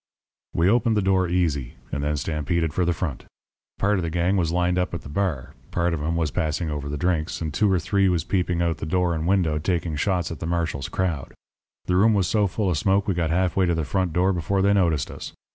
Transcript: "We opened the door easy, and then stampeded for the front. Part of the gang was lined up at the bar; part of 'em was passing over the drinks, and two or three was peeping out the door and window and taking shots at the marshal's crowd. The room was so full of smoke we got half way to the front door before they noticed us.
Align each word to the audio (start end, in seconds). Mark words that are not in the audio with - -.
"We 0.55 0.67
opened 0.67 0.97
the 0.97 1.03
door 1.03 1.29
easy, 1.29 1.75
and 1.91 2.03
then 2.03 2.17
stampeded 2.17 2.73
for 2.73 2.85
the 2.85 2.91
front. 2.91 3.25
Part 3.77 3.97
of 3.97 4.01
the 4.01 4.09
gang 4.09 4.35
was 4.35 4.51
lined 4.51 4.79
up 4.79 4.95
at 4.95 5.01
the 5.01 5.09
bar; 5.09 5.53
part 5.69 5.93
of 5.93 6.01
'em 6.01 6.15
was 6.15 6.31
passing 6.31 6.71
over 6.71 6.89
the 6.89 6.97
drinks, 6.97 7.39
and 7.39 7.53
two 7.53 7.71
or 7.71 7.77
three 7.77 8.09
was 8.09 8.23
peeping 8.23 8.63
out 8.63 8.77
the 8.77 8.87
door 8.87 9.13
and 9.13 9.27
window 9.27 9.57
and 9.57 9.63
taking 9.63 9.95
shots 9.95 10.31
at 10.31 10.39
the 10.39 10.47
marshal's 10.47 10.89
crowd. 10.89 11.35
The 11.85 11.97
room 11.97 12.15
was 12.15 12.27
so 12.27 12.47
full 12.47 12.71
of 12.71 12.79
smoke 12.79 13.07
we 13.07 13.13
got 13.13 13.29
half 13.29 13.55
way 13.55 13.67
to 13.67 13.75
the 13.75 13.85
front 13.85 14.11
door 14.11 14.33
before 14.33 14.63
they 14.63 14.73
noticed 14.73 15.11
us. 15.11 15.33